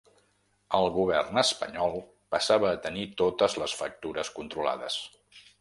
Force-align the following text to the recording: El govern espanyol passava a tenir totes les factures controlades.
El 0.77 0.85
govern 0.95 1.41
espanyol 1.41 1.93
passava 2.37 2.71
a 2.73 2.81
tenir 2.89 3.07
totes 3.23 3.59
les 3.65 3.79
factures 3.83 4.37
controlades. 4.39 4.99